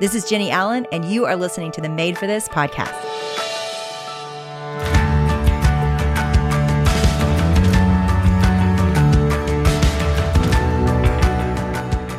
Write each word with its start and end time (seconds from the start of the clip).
This 0.00 0.14
is 0.14 0.24
Jennie 0.24 0.50
Allen, 0.50 0.86
and 0.90 1.04
you 1.04 1.26
are 1.26 1.36
listening 1.36 1.70
to 1.72 1.82
the 1.82 1.88
Made 1.88 2.16
for 2.16 2.26
This 2.26 2.48
podcast. 2.48 2.98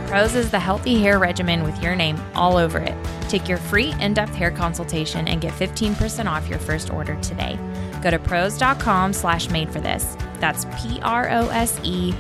Prose 0.08 0.36
is 0.36 0.52
the 0.52 0.60
healthy 0.60 1.02
hair 1.02 1.18
regimen 1.18 1.64
with 1.64 1.82
your 1.82 1.96
name 1.96 2.22
all 2.36 2.58
over 2.58 2.78
it. 2.78 2.96
Take 3.28 3.50
your 3.50 3.58
free 3.58 3.96
in 4.00 4.14
depth 4.14 4.36
hair 4.36 4.52
consultation 4.52 5.28
and 5.28 5.42
get 5.42 5.52
15% 5.54 6.28
off 6.28 6.48
your 6.48 6.60
first 6.60 6.92
order 6.92 7.20
today. 7.22 7.58
Go 8.04 8.12
to 8.12 8.20
prose.com 8.20 9.14
slash 9.14 9.50
made 9.50 9.72
for 9.72 9.82
this. 9.82 10.16
That's 10.40 10.66
P 10.80 11.00
R 11.02 11.28
O 11.32 11.50
S 11.50 11.80
E 11.82 12.14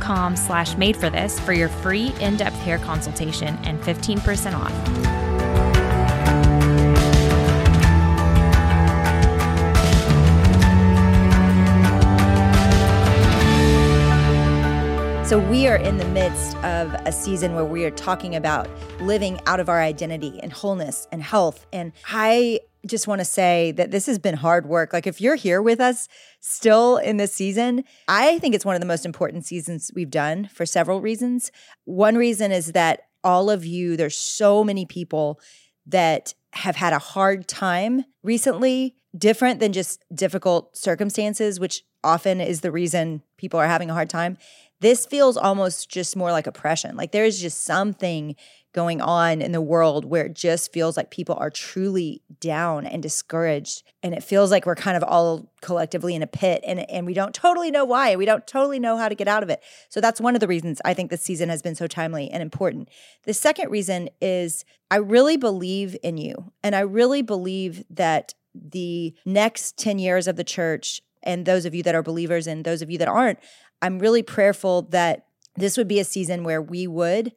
com 0.00 0.36
slash 0.36 0.76
made 0.76 0.96
for 0.96 1.10
this 1.10 1.38
for 1.40 1.52
your 1.52 1.68
free 1.68 2.14
in 2.20 2.36
depth 2.36 2.56
hair 2.56 2.78
consultation 2.78 3.58
and 3.64 3.80
15% 3.80 4.58
off. 4.58 5.19
So, 15.30 15.38
we 15.38 15.68
are 15.68 15.76
in 15.76 15.96
the 15.96 16.06
midst 16.06 16.56
of 16.64 16.92
a 17.06 17.12
season 17.12 17.54
where 17.54 17.64
we 17.64 17.84
are 17.84 17.92
talking 17.92 18.34
about 18.34 18.68
living 19.00 19.38
out 19.46 19.60
of 19.60 19.68
our 19.68 19.80
identity 19.80 20.40
and 20.42 20.52
wholeness 20.52 21.06
and 21.12 21.22
health. 21.22 21.68
And 21.72 21.92
I 22.08 22.58
just 22.84 23.06
want 23.06 23.20
to 23.20 23.24
say 23.24 23.70
that 23.76 23.92
this 23.92 24.06
has 24.06 24.18
been 24.18 24.34
hard 24.34 24.66
work. 24.66 24.92
Like, 24.92 25.06
if 25.06 25.20
you're 25.20 25.36
here 25.36 25.62
with 25.62 25.78
us 25.78 26.08
still 26.40 26.96
in 26.96 27.16
this 27.16 27.32
season, 27.32 27.84
I 28.08 28.40
think 28.40 28.56
it's 28.56 28.64
one 28.64 28.74
of 28.74 28.80
the 28.80 28.88
most 28.88 29.06
important 29.06 29.46
seasons 29.46 29.92
we've 29.94 30.10
done 30.10 30.50
for 30.52 30.66
several 30.66 31.00
reasons. 31.00 31.52
One 31.84 32.16
reason 32.16 32.50
is 32.50 32.72
that 32.72 33.02
all 33.22 33.50
of 33.50 33.64
you, 33.64 33.96
there's 33.96 34.18
so 34.18 34.64
many 34.64 34.84
people 34.84 35.38
that 35.86 36.34
have 36.54 36.74
had 36.74 36.92
a 36.92 36.98
hard 36.98 37.46
time 37.46 38.04
recently, 38.24 38.96
different 39.16 39.60
than 39.60 39.72
just 39.72 40.04
difficult 40.12 40.76
circumstances, 40.76 41.60
which 41.60 41.84
often 42.02 42.40
is 42.40 42.62
the 42.62 42.72
reason 42.72 43.22
people 43.36 43.60
are 43.60 43.68
having 43.68 43.90
a 43.90 43.94
hard 43.94 44.10
time. 44.10 44.38
This 44.80 45.06
feels 45.06 45.36
almost 45.36 45.88
just 45.88 46.16
more 46.16 46.32
like 46.32 46.46
oppression. 46.46 46.96
Like 46.96 47.12
there 47.12 47.24
is 47.24 47.40
just 47.40 47.64
something 47.64 48.36
going 48.72 49.00
on 49.00 49.42
in 49.42 49.52
the 49.52 49.60
world 49.60 50.04
where 50.04 50.26
it 50.26 50.34
just 50.34 50.72
feels 50.72 50.96
like 50.96 51.10
people 51.10 51.34
are 51.36 51.50
truly 51.50 52.22
down 52.38 52.86
and 52.86 53.02
discouraged. 53.02 53.82
And 54.02 54.14
it 54.14 54.22
feels 54.22 54.50
like 54.50 54.64
we're 54.64 54.76
kind 54.76 54.96
of 54.96 55.02
all 55.02 55.50
collectively 55.60 56.14
in 56.14 56.22
a 56.22 56.26
pit 56.26 56.62
and, 56.64 56.88
and 56.88 57.04
we 57.04 57.14
don't 57.14 57.34
totally 57.34 57.70
know 57.70 57.84
why. 57.84 58.10
And 58.10 58.18
we 58.18 58.24
don't 58.24 58.46
totally 58.46 58.78
know 58.78 58.96
how 58.96 59.08
to 59.08 59.14
get 59.14 59.28
out 59.28 59.42
of 59.42 59.50
it. 59.50 59.60
So 59.88 60.00
that's 60.00 60.20
one 60.20 60.34
of 60.34 60.40
the 60.40 60.46
reasons 60.46 60.80
I 60.84 60.94
think 60.94 61.10
this 61.10 61.22
season 61.22 61.48
has 61.48 61.62
been 61.62 61.74
so 61.74 61.86
timely 61.86 62.30
and 62.30 62.42
important. 62.42 62.88
The 63.24 63.34
second 63.34 63.70
reason 63.70 64.08
is 64.20 64.64
I 64.90 64.96
really 64.96 65.36
believe 65.36 65.96
in 66.02 66.16
you. 66.16 66.52
And 66.62 66.76
I 66.76 66.80
really 66.80 67.22
believe 67.22 67.84
that 67.90 68.34
the 68.54 69.14
next 69.24 69.78
10 69.78 69.98
years 69.98 70.28
of 70.28 70.36
the 70.36 70.44
church 70.44 71.02
and 71.22 71.46
those 71.46 71.64
of 71.64 71.74
you 71.74 71.82
that 71.82 71.94
are 71.94 72.02
believers 72.02 72.46
and 72.46 72.64
those 72.64 72.82
of 72.82 72.90
you 72.90 72.98
that 72.98 73.08
aren't, 73.08 73.38
I'm 73.82 73.98
really 73.98 74.22
prayerful 74.22 74.82
that 74.90 75.26
this 75.56 75.76
would 75.76 75.88
be 75.88 76.00
a 76.00 76.04
season 76.04 76.44
where 76.44 76.62
we 76.62 76.86
would 76.86 77.32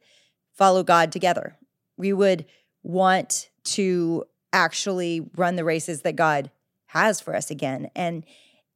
follow 0.52 0.82
God 0.82 1.12
together. 1.12 1.56
We 1.96 2.12
would 2.12 2.46
want 2.82 3.50
to 3.64 4.24
actually 4.52 5.28
run 5.36 5.56
the 5.56 5.64
races 5.64 6.02
that 6.02 6.16
God 6.16 6.50
has 6.86 7.20
for 7.20 7.34
us 7.34 7.50
again. 7.50 7.90
And 7.96 8.24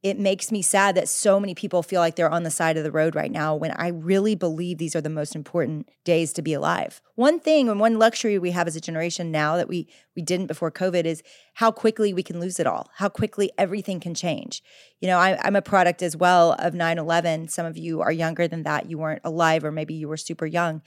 it 0.02 0.18
makes 0.18 0.52
me 0.52 0.62
sad 0.62 0.94
that 0.94 1.08
so 1.08 1.40
many 1.40 1.56
people 1.56 1.82
feel 1.82 2.00
like 2.00 2.14
they're 2.14 2.30
on 2.30 2.44
the 2.44 2.50
side 2.50 2.76
of 2.76 2.84
the 2.84 2.92
road 2.92 3.16
right 3.16 3.32
now 3.32 3.56
when 3.56 3.72
I 3.72 3.88
really 3.88 4.36
believe 4.36 4.78
these 4.78 4.94
are 4.94 5.00
the 5.00 5.10
most 5.10 5.34
important 5.34 5.88
days 6.04 6.32
to 6.34 6.42
be 6.42 6.54
alive. 6.54 7.00
One 7.16 7.40
thing 7.40 7.68
and 7.68 7.80
one 7.80 7.98
luxury 7.98 8.38
we 8.38 8.52
have 8.52 8.68
as 8.68 8.76
a 8.76 8.80
generation 8.80 9.32
now 9.32 9.56
that 9.56 9.68
we 9.68 9.88
we 10.14 10.22
didn't 10.22 10.46
before 10.46 10.70
COVID 10.70 11.04
is 11.04 11.22
how 11.54 11.72
quickly 11.72 12.14
we 12.14 12.22
can 12.22 12.38
lose 12.38 12.60
it 12.60 12.66
all, 12.66 12.88
how 12.96 13.08
quickly 13.08 13.50
everything 13.58 13.98
can 13.98 14.14
change. 14.14 14.62
You 15.00 15.08
know, 15.08 15.18
I, 15.18 15.36
I'm 15.42 15.56
a 15.56 15.62
product 15.62 16.02
as 16.02 16.16
well 16.16 16.52
of 16.60 16.74
9 16.74 16.98
11. 16.98 17.48
Some 17.48 17.66
of 17.66 17.76
you 17.76 18.00
are 18.00 18.12
younger 18.12 18.46
than 18.46 18.62
that. 18.62 18.88
You 18.88 18.98
weren't 18.98 19.22
alive, 19.24 19.64
or 19.64 19.72
maybe 19.72 19.94
you 19.94 20.08
were 20.08 20.16
super 20.16 20.46
young 20.46 20.82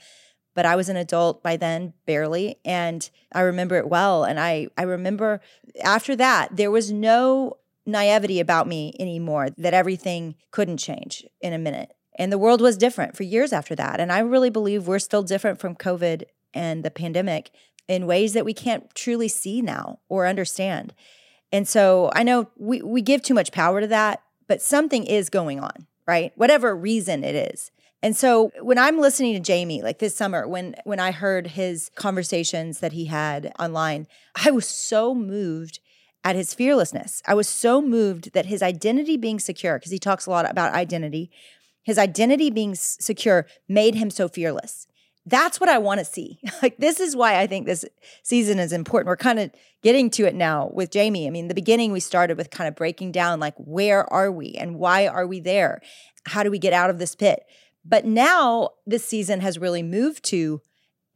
but 0.54 0.66
I 0.66 0.76
was 0.76 0.90
an 0.90 0.96
adult 0.96 1.42
by 1.42 1.56
then, 1.56 1.94
barely, 2.04 2.56
and 2.62 3.08
I 3.32 3.40
remember 3.40 3.76
it 3.76 3.88
well. 3.88 4.24
And 4.24 4.38
I 4.38 4.68
I 4.76 4.82
remember 4.82 5.40
after 5.82 6.14
that 6.16 6.56
there 6.56 6.70
was 6.70 6.92
no 6.92 7.56
naivety 7.86 8.40
about 8.40 8.66
me 8.66 8.94
anymore 8.98 9.48
that 9.58 9.74
everything 9.74 10.34
couldn't 10.50 10.78
change 10.78 11.24
in 11.40 11.52
a 11.52 11.58
minute. 11.58 11.92
And 12.18 12.30
the 12.30 12.38
world 12.38 12.60
was 12.60 12.76
different 12.76 13.16
for 13.16 13.22
years 13.22 13.52
after 13.52 13.74
that. 13.74 13.98
And 13.98 14.12
I 14.12 14.18
really 14.20 14.50
believe 14.50 14.86
we're 14.86 14.98
still 14.98 15.22
different 15.22 15.60
from 15.60 15.74
COVID 15.74 16.24
and 16.54 16.84
the 16.84 16.90
pandemic 16.90 17.50
in 17.88 18.06
ways 18.06 18.34
that 18.34 18.44
we 18.44 18.54
can't 18.54 18.94
truly 18.94 19.28
see 19.28 19.62
now 19.62 19.98
or 20.08 20.26
understand. 20.26 20.94
And 21.50 21.66
so 21.66 22.10
I 22.14 22.22
know 22.22 22.48
we, 22.56 22.82
we 22.82 23.02
give 23.02 23.22
too 23.22 23.34
much 23.34 23.52
power 23.52 23.80
to 23.80 23.86
that, 23.88 24.22
but 24.46 24.62
something 24.62 25.04
is 25.04 25.30
going 25.30 25.60
on, 25.60 25.86
right? 26.06 26.32
Whatever 26.36 26.76
reason 26.76 27.24
it 27.24 27.34
is. 27.34 27.70
And 28.02 28.16
so 28.16 28.50
when 28.60 28.78
I'm 28.78 28.98
listening 28.98 29.34
to 29.34 29.40
Jamie, 29.40 29.80
like 29.80 30.00
this 30.00 30.16
summer, 30.16 30.48
when 30.48 30.74
when 30.84 30.98
I 30.98 31.12
heard 31.12 31.46
his 31.48 31.88
conversations 31.94 32.80
that 32.80 32.92
he 32.92 33.04
had 33.04 33.52
online, 33.60 34.08
I 34.44 34.50
was 34.50 34.66
so 34.66 35.14
moved 35.14 35.78
at 36.24 36.36
his 36.36 36.54
fearlessness. 36.54 37.22
I 37.26 37.34
was 37.34 37.48
so 37.48 37.82
moved 37.82 38.32
that 38.32 38.46
his 38.46 38.62
identity 38.62 39.16
being 39.16 39.40
secure, 39.40 39.78
because 39.78 39.92
he 39.92 39.98
talks 39.98 40.26
a 40.26 40.30
lot 40.30 40.48
about 40.50 40.72
identity, 40.72 41.30
his 41.82 41.98
identity 41.98 42.50
being 42.50 42.74
secure 42.74 43.46
made 43.68 43.94
him 43.94 44.10
so 44.10 44.28
fearless. 44.28 44.86
That's 45.24 45.60
what 45.60 45.68
I 45.68 45.78
want 45.78 45.98
to 45.98 46.04
see. 46.04 46.40
Like, 46.62 46.76
this 46.76 47.00
is 47.00 47.16
why 47.16 47.40
I 47.40 47.48
think 47.48 47.66
this 47.66 47.84
season 48.22 48.60
is 48.60 48.72
important. 48.72 49.08
We're 49.08 49.16
kind 49.16 49.40
of 49.40 49.50
getting 49.82 50.10
to 50.10 50.26
it 50.26 50.34
now 50.34 50.70
with 50.72 50.92
Jamie. 50.92 51.26
I 51.26 51.30
mean, 51.30 51.48
the 51.48 51.54
beginning 51.54 51.90
we 51.90 51.98
started 51.98 52.36
with 52.36 52.50
kind 52.50 52.68
of 52.68 52.76
breaking 52.76 53.10
down, 53.10 53.40
like, 53.40 53.54
where 53.56 54.10
are 54.12 54.30
we 54.30 54.52
and 54.52 54.76
why 54.76 55.08
are 55.08 55.26
we 55.26 55.40
there? 55.40 55.80
How 56.26 56.44
do 56.44 56.52
we 56.52 56.60
get 56.60 56.72
out 56.72 56.88
of 56.88 56.98
this 56.98 57.16
pit? 57.16 57.44
But 57.84 58.04
now 58.04 58.70
this 58.86 59.04
season 59.04 59.40
has 59.40 59.58
really 59.58 59.82
moved 59.82 60.24
to, 60.26 60.60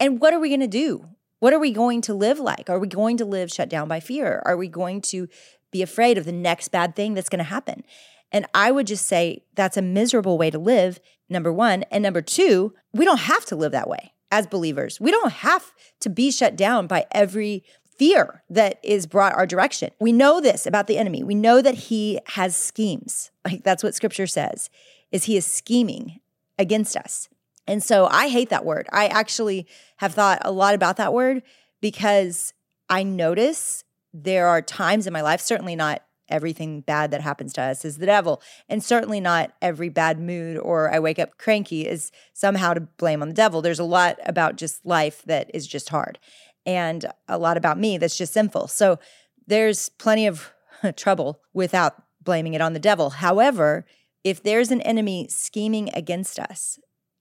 and 0.00 0.21
what 0.21 0.34
are 0.34 0.41
we 0.41 0.49
going 0.49 0.61
to 0.61 0.66
do? 0.66 1.06
What 1.38 1.52
are 1.52 1.58
we 1.58 1.70
going 1.70 2.00
to 2.02 2.14
live 2.14 2.38
like? 2.38 2.70
Are 2.70 2.78
we 2.78 2.88
going 2.88 3.16
to 3.19 3.24
live 3.24 3.52
shut 3.52 3.69
down 3.69 3.88
by 3.88 4.00
fear? 4.00 4.42
Are 4.47 4.56
we 4.56 4.69
going 4.69 5.00
to 5.02 5.28
be 5.70 5.82
afraid 5.82 6.16
of 6.16 6.24
the 6.24 6.32
next 6.32 6.69
bad 6.69 6.97
thing 6.97 7.14
that's 7.14 7.28
going 7.28 7.38
to 7.38 7.44
happen? 7.44 7.84
And 8.32 8.47
I 8.54 8.70
would 8.70 8.86
just 8.86 9.06
say 9.06 9.44
that's 9.54 9.76
a 9.76 9.82
miserable 9.82 10.38
way 10.38 10.50
to 10.50 10.58
live, 10.58 10.98
number 11.28 11.52
one. 11.52 11.84
And 11.84 12.02
number 12.02 12.22
two, 12.22 12.74
we 12.92 13.04
don't 13.04 13.20
have 13.20 13.44
to 13.47 13.56
live 13.56 13.72
that 13.72 13.88
way 13.88 14.12
as 14.30 14.47
believers. 14.47 15.00
We 15.00 15.10
don't 15.10 15.32
have 15.32 15.72
to 16.00 16.10
be 16.10 16.30
shut 16.30 16.56
down 16.56 16.86
by 16.86 17.06
every 17.12 17.62
fear 17.97 18.42
that 18.50 18.78
is 18.82 19.06
brought 19.06 19.34
our 19.34 19.47
direction. 19.47 19.91
We 20.00 20.12
know 20.12 20.41
this 20.41 20.66
about 20.66 20.86
the 20.86 20.98
enemy. 20.98 21.22
We 21.22 21.34
know 21.34 21.62
that 21.62 21.74
he 21.74 22.20
has 22.28 22.56
schemes. 22.56 23.30
Like 23.47 23.62
that's 23.62 23.84
what 23.84 23.94
scripture 23.94 24.26
says 24.26 24.70
is 25.12 25.24
he 25.24 25.36
is 25.36 25.47
scheming 25.47 26.18
against 26.58 26.97
us. 26.97 27.28
And 27.66 27.82
so 27.82 28.06
I 28.06 28.28
hate 28.28 28.50
that 28.50 28.65
word. 28.65 28.87
I 28.93 29.06
actually 29.06 29.66
have 29.99 30.15
thought 30.15 30.41
a 30.43 30.53
lot 30.53 30.75
about 30.75 30.97
that 30.97 31.12
word 31.12 31.43
because 31.81 32.53
I 32.88 33.03
notice 33.03 33.84
there 34.12 34.47
are 34.47 34.62
times 34.62 35.06
in 35.06 35.12
my 35.12 35.21
life, 35.21 35.41
certainly 35.41 35.77
not 35.77 36.03
everything 36.28 36.81
bad 36.81 37.10
that 37.10 37.21
happens 37.21 37.53
to 37.53 37.62
us 37.62 37.84
is 37.84 37.99
the 37.99 38.06
devil, 38.06 38.43
and 38.69 38.82
certainly 38.82 39.21
not 39.21 39.53
every 39.62 39.88
bad 39.88 40.19
mood 40.19 40.59
or 40.59 40.93
I 40.93 40.99
wake 40.99 41.19
up 41.19 41.38
cranky 41.38 41.87
is 41.87 42.10
somehow 42.32 42.75
to 42.75 42.81
blame 42.81 43.22
on 43.22 43.28
the 43.28 43.34
devil. 43.34 43.62
There's 43.62 43.78
a 43.78 43.84
lot 43.84 44.19
about 44.27 44.56
just 44.56 44.84
life 44.84 45.22
that 45.27 45.50
is 45.54 45.66
just 45.66 45.88
hard, 45.88 46.19
and 46.65 47.06
a 47.28 47.38
lot 47.38 47.56
about 47.56 47.78
me 47.78 47.98
that's 47.98 48.19
just 48.19 48.33
sinful. 48.33 48.69
So 48.69 48.98
there's 49.47 49.88
plenty 49.88 50.27
of 50.27 50.53
trouble 50.97 51.41
without 51.53 52.03
blaming 52.22 52.54
it 52.54 52.60
on 52.60 52.72
the 52.72 52.81
devil. 52.81 53.10
However, 53.10 53.87
if 54.25 54.43
there's 54.43 54.72
an 54.72 54.81
enemy 54.83 55.28
scheming 55.31 55.91
against 55.94 56.41
us, 56.41 56.78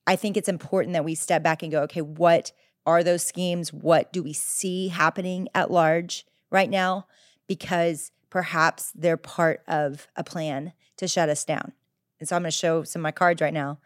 I 0.08 0.16
think 0.16 0.38
it's 0.38 0.50
important 0.50 0.94
that 0.94 1.06
we 1.06 1.16
step 1.16 1.44
back 1.44 1.64
and 1.64 1.72
go, 1.72 1.82
okay, 1.84 2.02
what 2.02 2.52
are 2.86 3.04
those 3.04 3.26
schemes? 3.26 3.74
What 3.74 4.14
do 4.14 4.22
we 4.22 4.34
see 4.34 4.90
happening 4.90 5.48
at 5.56 5.72
large 5.72 6.26
right 6.52 6.70
now? 6.70 7.08
Because 7.48 8.12
perhaps 8.30 8.92
they're 8.94 9.18
part 9.18 9.62
of 9.68 10.08
a 10.16 10.24
plan 10.24 10.74
to 10.98 11.08
shut 11.08 11.30
us 11.30 11.44
down. 11.44 11.74
And 12.20 12.30
so 12.30 12.36
I'm 12.36 12.44
going 12.44 12.52
to 12.52 12.58
show 12.58 12.84
some 12.84 13.02
of 13.02 13.04
my 13.04 13.12
cards 13.12 13.42
right 13.42 13.54
now. 13.54 13.80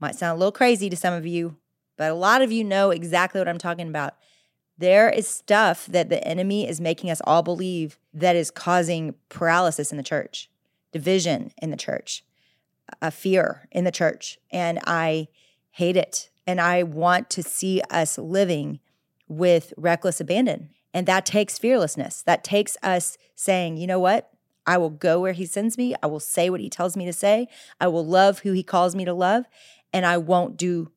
Might 0.00 0.16
sound 0.16 0.36
a 0.36 0.38
little 0.38 0.52
crazy 0.52 0.90
to 0.90 0.96
some 0.96 1.14
of 1.14 1.26
you, 1.26 1.56
but 1.96 2.10
a 2.10 2.14
lot 2.14 2.42
of 2.42 2.50
you 2.50 2.64
know 2.64 2.90
exactly 2.90 3.40
what 3.40 3.48
I'm 3.48 3.58
talking 3.58 3.88
about. 3.88 4.14
There 4.76 5.08
is 5.08 5.28
stuff 5.28 5.86
that 5.86 6.08
the 6.08 6.22
enemy 6.26 6.68
is 6.68 6.80
making 6.80 7.10
us 7.10 7.20
all 7.24 7.42
believe 7.42 7.98
that 8.12 8.34
is 8.34 8.50
causing 8.50 9.14
paralysis 9.28 9.92
in 9.92 9.96
the 9.96 10.02
church, 10.02 10.50
division 10.90 11.52
in 11.62 11.70
the 11.70 11.76
church, 11.76 12.24
a 13.00 13.12
fear 13.12 13.68
in 13.70 13.84
the 13.84 13.92
church. 13.92 14.38
And 14.50 14.80
I 14.84 15.28
hate 15.74 15.96
it. 15.96 16.30
And 16.46 16.60
I 16.60 16.84
want 16.84 17.30
to 17.30 17.42
see 17.42 17.82
us 17.90 18.16
living 18.16 18.78
with 19.26 19.72
reckless 19.76 20.20
abandon. 20.20 20.70
And 20.92 21.04
that 21.08 21.26
takes 21.26 21.58
fearlessness. 21.58 22.22
That 22.22 22.44
takes 22.44 22.76
us 22.80 23.18
saying, 23.34 23.78
you 23.78 23.88
know 23.88 23.98
what? 23.98 24.30
I 24.66 24.78
will 24.78 24.90
go 24.90 25.20
where 25.20 25.32
he 25.32 25.46
sends 25.46 25.76
me. 25.76 25.96
I 26.00 26.06
will 26.06 26.20
say 26.20 26.48
what 26.48 26.60
he 26.60 26.70
tells 26.70 26.96
me 26.96 27.04
to 27.06 27.12
say. 27.12 27.48
I 27.80 27.88
will 27.88 28.06
love 28.06 28.40
who 28.40 28.52
he 28.52 28.62
calls 28.62 28.94
me 28.94 29.04
to 29.04 29.12
love. 29.12 29.46
And 29.92 30.06
I 30.06 30.16
won't 30.16 30.56
do 30.56 30.92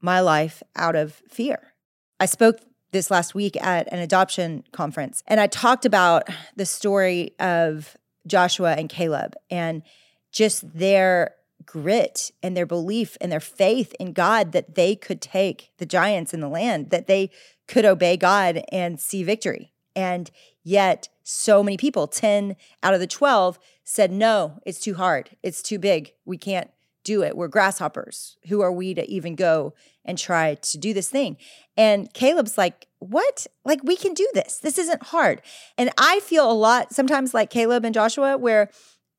my 0.00 0.20
life 0.20 0.62
out 0.76 0.96
of 0.96 1.22
fear. 1.28 1.74
I 2.18 2.24
spoke 2.24 2.60
this 2.90 3.10
last 3.10 3.34
week 3.34 3.62
at 3.62 3.92
an 3.92 3.98
adoption 3.98 4.64
conference. 4.72 5.22
And 5.26 5.40
I 5.40 5.46
talked 5.46 5.84
about 5.84 6.28
the 6.56 6.66
story 6.66 7.34
of 7.38 7.98
Joshua 8.26 8.72
and 8.72 8.88
Caleb 8.88 9.34
and 9.50 9.82
just 10.30 10.72
their 10.72 11.34
grit 11.66 12.30
and 12.42 12.56
their 12.56 12.66
belief 12.66 13.16
and 13.20 13.30
their 13.30 13.40
faith 13.40 13.94
in 13.98 14.12
God 14.12 14.52
that 14.52 14.74
they 14.74 14.96
could 14.96 15.20
take 15.20 15.72
the 15.78 15.86
giants 15.86 16.32
in 16.32 16.40
the 16.40 16.48
land, 16.48 16.90
that 16.90 17.06
they 17.06 17.30
could 17.68 17.84
obey 17.84 18.16
God 18.16 18.62
and 18.70 19.00
see 19.00 19.22
victory. 19.22 19.72
And 19.94 20.30
yet, 20.62 21.08
so 21.22 21.62
many 21.62 21.76
people, 21.76 22.06
10 22.06 22.56
out 22.82 22.94
of 22.94 23.00
the 23.00 23.06
12, 23.06 23.58
said, 23.84 24.10
No, 24.10 24.60
it's 24.64 24.80
too 24.80 24.94
hard. 24.94 25.30
It's 25.42 25.62
too 25.62 25.78
big. 25.78 26.12
We 26.24 26.38
can't 26.38 26.70
do 27.04 27.22
it. 27.22 27.36
We're 27.36 27.48
grasshoppers. 27.48 28.36
Who 28.48 28.60
are 28.60 28.72
we 28.72 28.94
to 28.94 29.08
even 29.08 29.34
go 29.34 29.74
and 30.04 30.16
try 30.16 30.54
to 30.54 30.78
do 30.78 30.94
this 30.94 31.10
thing? 31.10 31.36
And 31.76 32.12
Caleb's 32.12 32.56
like, 32.56 32.86
What? 32.98 33.46
Like, 33.64 33.80
we 33.82 33.96
can 33.96 34.14
do 34.14 34.28
this. 34.34 34.58
This 34.58 34.78
isn't 34.78 35.04
hard. 35.04 35.42
And 35.76 35.90
I 35.98 36.20
feel 36.20 36.50
a 36.50 36.52
lot 36.52 36.94
sometimes 36.94 37.34
like 37.34 37.50
Caleb 37.50 37.84
and 37.84 37.94
Joshua, 37.94 38.38
where 38.38 38.70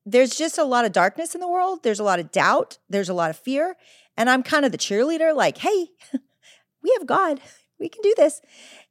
there's 0.06 0.36
just 0.36 0.58
a 0.58 0.64
lot 0.64 0.84
of 0.84 0.92
darkness 0.92 1.34
in 1.34 1.40
the 1.40 1.48
world. 1.48 1.82
There's 1.82 2.00
a 2.00 2.04
lot 2.04 2.20
of 2.20 2.30
doubt. 2.30 2.78
There's 2.88 3.08
a 3.08 3.14
lot 3.14 3.30
of 3.30 3.36
fear. 3.36 3.76
And 4.16 4.28
I'm 4.30 4.42
kind 4.42 4.64
of 4.64 4.72
the 4.72 4.78
cheerleader, 4.78 5.34
like, 5.34 5.58
Hey, 5.58 5.88
we 6.82 6.94
have 6.98 7.06
God. 7.06 7.40
We 7.78 7.88
can 7.88 8.02
do 8.02 8.14
this. 8.16 8.40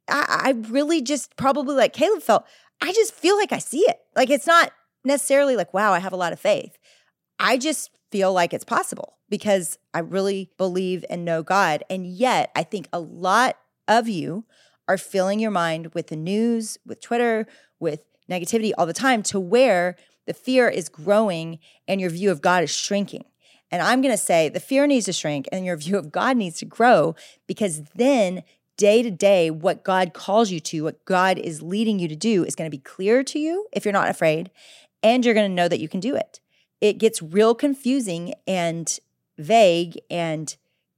I, 0.08 0.42
I 0.46 0.50
really 0.68 1.00
just 1.00 1.36
probably 1.36 1.74
like 1.74 1.92
Caleb 1.92 2.22
felt, 2.22 2.44
I 2.82 2.92
just 2.92 3.14
feel 3.14 3.36
like 3.36 3.52
I 3.52 3.58
see 3.58 3.80
it. 3.80 3.98
Like, 4.14 4.30
it's 4.30 4.46
not 4.46 4.72
necessarily 5.04 5.56
like, 5.56 5.72
wow, 5.72 5.92
I 5.92 6.00
have 6.00 6.12
a 6.12 6.16
lot 6.16 6.32
of 6.32 6.40
faith. 6.40 6.76
I 7.38 7.56
just 7.56 7.90
feel 8.10 8.32
like 8.32 8.52
it's 8.52 8.64
possible 8.64 9.14
because 9.28 9.78
I 9.92 10.00
really 10.00 10.50
believe 10.58 11.04
and 11.08 11.24
know 11.24 11.42
God. 11.42 11.82
And 11.88 12.06
yet, 12.06 12.50
I 12.54 12.62
think 12.62 12.88
a 12.92 13.00
lot 13.00 13.56
of 13.88 14.08
you 14.08 14.44
are 14.86 14.98
filling 14.98 15.40
your 15.40 15.50
mind 15.50 15.94
with 15.94 16.08
the 16.08 16.16
news, 16.16 16.78
with 16.86 17.00
Twitter, 17.00 17.46
with 17.80 18.00
negativity 18.30 18.72
all 18.76 18.86
the 18.86 18.92
time 18.92 19.22
to 19.24 19.40
where 19.40 19.96
the 20.26 20.34
fear 20.34 20.68
is 20.68 20.88
growing 20.88 21.58
and 21.86 22.00
your 22.00 22.10
view 22.10 22.30
of 22.30 22.40
God 22.40 22.62
is 22.62 22.74
shrinking. 22.74 23.24
And 23.70 23.82
I'm 23.82 24.02
going 24.02 24.14
to 24.14 24.18
say 24.18 24.48
the 24.48 24.60
fear 24.60 24.86
needs 24.86 25.06
to 25.06 25.12
shrink 25.12 25.48
and 25.50 25.64
your 25.64 25.76
view 25.84 25.98
of 25.98 26.12
God 26.12 26.36
needs 26.36 26.58
to 26.58 26.64
grow 26.64 27.14
because 27.46 27.82
then 27.94 28.42
day 28.76 29.02
to 29.02 29.10
day, 29.10 29.50
what 29.50 29.84
God 29.84 30.14
calls 30.14 30.50
you 30.50 30.58
to, 30.58 30.84
what 30.84 31.04
God 31.04 31.38
is 31.38 31.62
leading 31.62 31.98
you 31.98 32.08
to 32.08 32.16
do 32.16 32.44
is 32.44 32.56
going 32.56 32.68
to 32.68 32.76
be 32.76 32.82
clear 32.82 33.22
to 33.22 33.38
you 33.38 33.66
if 33.72 33.84
you're 33.84 33.92
not 33.92 34.08
afraid, 34.08 34.50
and 35.00 35.24
you're 35.24 35.34
going 35.34 35.48
to 35.48 35.54
know 35.54 35.68
that 35.68 35.78
you 35.78 35.88
can 35.88 36.00
do 36.00 36.16
it 36.16 36.40
it 36.84 36.98
gets 36.98 37.22
real 37.22 37.54
confusing 37.54 38.34
and 38.46 38.98
vague 39.38 39.98
and 40.10 40.54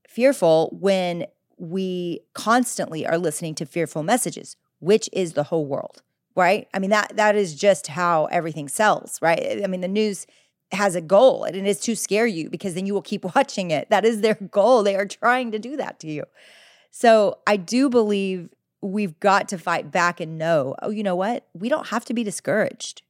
fearful 0.08 0.76
when 0.80 1.26
we 1.58 2.18
constantly 2.34 3.06
are 3.06 3.18
listening 3.18 3.54
to 3.54 3.64
fearful 3.64 4.02
messages, 4.02 4.56
which 4.80 5.08
is 5.12 5.34
the 5.34 5.44
whole 5.44 5.64
world, 5.64 6.02
right? 6.36 6.68
I 6.72 6.78
mean 6.78 6.90
that 6.90 7.16
that 7.16 7.34
is 7.34 7.54
just 7.54 7.88
how 7.88 8.26
everything 8.26 8.68
sells, 8.68 9.18
right? 9.20 9.60
I 9.64 9.66
mean 9.66 9.80
the 9.80 9.88
news 9.88 10.26
has 10.72 10.94
a 10.94 11.00
goal 11.00 11.44
and 11.44 11.56
it 11.56 11.66
is 11.66 11.80
to 11.80 11.96
scare 11.96 12.26
you 12.26 12.50
because 12.50 12.74
then 12.74 12.86
you 12.86 12.94
will 12.94 13.02
keep 13.02 13.24
watching 13.34 13.70
it. 13.70 13.90
That 13.90 14.04
is 14.04 14.20
their 14.20 14.34
goal. 14.34 14.82
They 14.82 14.96
are 14.96 15.06
trying 15.06 15.50
to 15.52 15.58
do 15.58 15.76
that 15.76 15.98
to 16.00 16.08
you. 16.08 16.24
So 16.90 17.38
I 17.46 17.56
do 17.56 17.88
believe 17.88 18.50
we've 18.82 19.18
got 19.20 19.48
to 19.48 19.58
fight 19.58 19.90
back 19.90 20.20
and 20.20 20.38
know, 20.38 20.74
oh, 20.82 20.90
you 20.90 21.02
know 21.02 21.16
what? 21.16 21.46
We 21.54 21.68
don't 21.68 21.88
have 21.88 22.04
to 22.06 22.14
be 22.14 22.22
discouraged. 22.22 23.02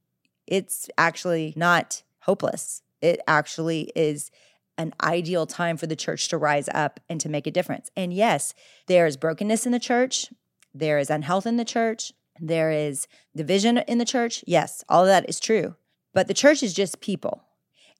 It's 0.46 0.88
actually 0.96 1.52
not 1.56 2.02
hopeless. 2.20 2.82
It 3.00 3.20
actually 3.26 3.92
is 3.94 4.30
an 4.78 4.92
ideal 5.02 5.46
time 5.46 5.76
for 5.76 5.86
the 5.86 5.96
church 5.96 6.28
to 6.28 6.38
rise 6.38 6.68
up 6.74 7.00
and 7.08 7.20
to 7.20 7.28
make 7.28 7.46
a 7.46 7.50
difference. 7.50 7.90
And 7.96 8.12
yes, 8.12 8.54
there 8.86 9.06
is 9.06 9.16
brokenness 9.16 9.66
in 9.66 9.72
the 9.72 9.78
church, 9.78 10.32
there 10.74 10.98
is 10.98 11.08
unhealth 11.08 11.46
in 11.46 11.56
the 11.56 11.64
church, 11.64 12.12
there 12.40 12.70
is 12.70 13.06
division 13.34 13.78
in 13.78 13.98
the 13.98 14.04
church. 14.04 14.44
Yes, 14.46 14.84
all 14.88 15.02
of 15.02 15.08
that 15.08 15.28
is 15.28 15.40
true. 15.40 15.76
But 16.14 16.28
the 16.28 16.34
church 16.34 16.62
is 16.62 16.74
just 16.74 17.00
people. 17.00 17.42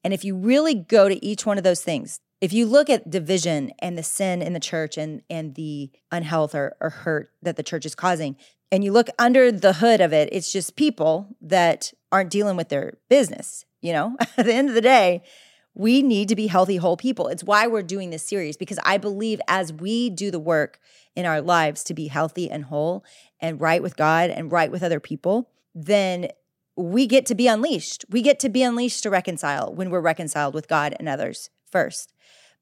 And 0.03 0.15
if 0.15 0.25
you 0.25 0.37
really 0.37 0.75
go 0.75 1.09
to 1.09 1.25
each 1.25 1.45
one 1.45 1.59
of 1.59 1.65
those 1.65 1.83
things, 1.83 2.21
if 2.41 2.53
you 2.53 2.67
look 2.67 2.91
at 2.91 3.11
division 3.11 3.73
and 3.79 3.97
the 3.97 4.03
sin 4.03 4.43
in 4.43 4.53
the 4.53 4.61
church 4.61 4.99
and, 4.99 5.23
and 5.31 5.55
the 5.55 5.91
unhealth 6.13 6.55
or, 6.55 6.77
or 6.81 6.91
hurt 6.91 7.31
that 7.43 7.57
the 7.57 7.63
church 7.63 7.87
is 7.87 7.95
causing, 7.95 8.37
and 8.71 8.85
you 8.85 8.93
look 8.93 9.09
under 9.19 9.51
the 9.51 9.75
hood 9.75 10.01
of 10.01 10.13
it, 10.13 10.29
it's 10.33 10.53
just 10.53 10.77
people 10.77 11.37
that 11.41 11.93
aren't 12.13 12.31
dealing 12.31 12.57
with 12.57 12.69
their 12.69 12.99
business. 13.09 13.65
You 13.81 13.93
know, 13.93 14.17
at 14.37 14.47
the 14.47 14.55
end 14.55 14.69
of 14.69 14.75
the 14.75 14.81
day, 14.81 15.23
we 15.79 16.01
need 16.01 16.31
to 16.31 16.35
be 16.35 16.47
healthy, 16.47 16.79
whole 16.79 16.97
people. 16.97 17.29
It's 17.29 17.45
why 17.45 17.67
we're 17.67 17.83
doing 17.83 18.09
this 18.09 18.27
series 18.27 18.57
because 18.57 18.79
I 18.83 18.97
believe 18.97 19.43
as 19.47 19.75
we 19.75 20.09
do 20.09 20.31
the 20.31 20.41
work 20.41 20.81
in 21.15 21.27
our 21.27 21.43
lives 21.43 21.85
to 21.85 21.95
be 21.95 22.09
healthy 22.09 22.51
and 22.51 22.65
whole 22.65 23.05
and 23.41 23.61
right 23.61 23.83
with 23.83 23.95
God 23.95 24.31
and 24.31 24.51
right 24.51 24.71
with 24.73 24.83
other 24.83 25.01
people, 25.01 25.51
then 25.75 26.29
we 26.79 27.07
get 27.07 27.27
to 27.27 27.35
be 27.35 27.47
unleashed. 27.47 28.07
We 28.09 28.23
get 28.23 28.41
to 28.41 28.49
be 28.49 28.63
unleashed 28.63 29.03
to 29.03 29.11
reconcile 29.11 29.71
when 29.75 29.91
we're 29.91 30.01
reconciled 30.01 30.55
with 30.55 30.67
God 30.67 30.97
and 30.99 31.11
others 31.11 31.51
first. 31.71 32.15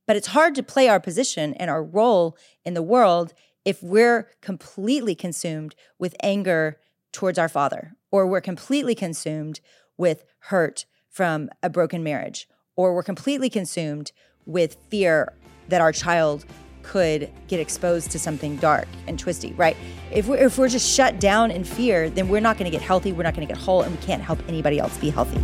But 0.08 0.16
it's 0.16 0.28
hard 0.28 0.56
to 0.56 0.64
play 0.64 0.88
our 0.88 1.00
position 1.00 1.54
and 1.54 1.70
our 1.70 1.84
role 1.84 2.36
in 2.64 2.74
the 2.74 2.82
world 2.82 3.32
if 3.64 3.80
we're 3.80 4.28
completely 4.42 5.14
consumed 5.14 5.76
with 6.00 6.16
anger 6.20 6.80
towards 7.12 7.38
our 7.38 7.48
Father, 7.48 7.94
or 8.10 8.26
we're 8.26 8.40
completely 8.40 8.96
consumed 8.96 9.60
with 9.96 10.24
hurt 10.40 10.84
from 11.08 11.48
a 11.62 11.70
broken 11.70 12.02
marriage, 12.02 12.48
or 12.76 12.94
we're 12.94 13.02
completely 13.02 13.48
consumed 13.48 14.12
with 14.46 14.76
fear 14.88 15.32
that 15.68 15.80
our 15.80 15.92
child 15.92 16.44
could 16.82 17.30
get 17.48 17.60
exposed 17.60 18.10
to 18.10 18.18
something 18.18 18.56
dark 18.56 18.86
and 19.06 19.18
twisty, 19.18 19.52
right? 19.54 19.76
If 20.12 20.28
we're, 20.28 20.36
if 20.36 20.58
we're 20.58 20.68
just 20.68 20.88
shut 20.94 21.18
down 21.18 21.50
in 21.50 21.64
fear, 21.64 22.10
then 22.10 22.28
we're 22.28 22.40
not 22.40 22.58
going 22.58 22.70
to 22.70 22.76
get 22.76 22.82
healthy, 22.82 23.12
we're 23.12 23.22
not 23.22 23.34
going 23.34 23.46
to 23.46 23.52
get 23.52 23.60
whole, 23.60 23.82
and 23.82 23.96
we 23.96 24.02
can't 24.04 24.22
help 24.22 24.38
anybody 24.48 24.78
else 24.78 24.96
be 24.98 25.10
healthy. 25.10 25.38